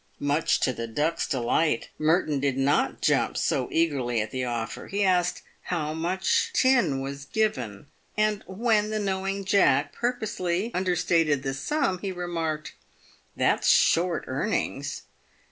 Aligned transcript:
Much 0.19 0.59
to 0.59 0.73
the 0.73 0.87
Duck's 0.87 1.27
delight, 1.27 1.89
Merton 1.99 2.39
did 2.39 2.57
not 2.57 3.01
jump 3.03 3.37
so 3.37 3.69
eagerly 3.71 4.19
at 4.19 4.31
the 4.31 4.43
offer. 4.43 4.87
He 4.87 5.03
asked 5.03 5.43
how 5.65 5.93
much 5.93 6.49
tin 6.55 7.01
was 7.01 7.25
given? 7.25 7.85
and 8.17 8.43
when 8.47 8.89
the 8.89 8.97
knowing 8.97 9.45
Jack 9.45 9.93
purposely 9.93 10.71
understated 10.73 11.43
the 11.43 11.53
sum, 11.53 11.99
he 11.99 12.11
remarked," 12.11 12.73
That's 13.37 13.67
short 13.69 14.23
earnings." 14.25 15.03